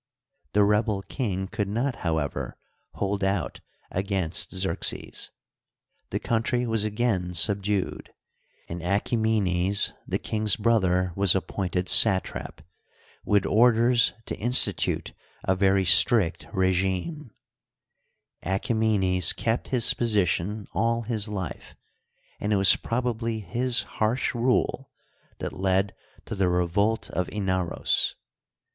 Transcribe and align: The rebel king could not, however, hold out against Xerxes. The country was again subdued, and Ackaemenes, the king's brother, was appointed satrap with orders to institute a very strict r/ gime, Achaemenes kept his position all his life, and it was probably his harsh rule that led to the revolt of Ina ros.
The 0.53 0.63
rebel 0.63 1.03
king 1.03 1.47
could 1.47 1.67
not, 1.67 1.97
however, 1.97 2.57
hold 2.93 3.23
out 3.23 3.59
against 3.91 4.49
Xerxes. 4.51 5.29
The 6.09 6.17
country 6.19 6.65
was 6.65 6.83
again 6.83 7.35
subdued, 7.35 8.11
and 8.67 8.81
Ackaemenes, 8.81 9.93
the 10.07 10.17
king's 10.17 10.55
brother, 10.55 11.11
was 11.15 11.35
appointed 11.35 11.87
satrap 11.87 12.61
with 13.23 13.45
orders 13.45 14.13
to 14.25 14.35
institute 14.39 15.13
a 15.43 15.55
very 15.55 15.85
strict 15.85 16.47
r/ 16.47 16.71
gime, 16.73 17.29
Achaemenes 18.41 19.33
kept 19.33 19.67
his 19.67 19.93
position 19.93 20.65
all 20.73 21.03
his 21.03 21.27
life, 21.29 21.75
and 22.39 22.51
it 22.51 22.55
was 22.57 22.75
probably 22.75 23.39
his 23.41 23.83
harsh 23.83 24.33
rule 24.33 24.89
that 25.37 25.53
led 25.53 25.93
to 26.25 26.33
the 26.33 26.49
revolt 26.49 27.11
of 27.11 27.31
Ina 27.31 27.65
ros. 27.65 28.15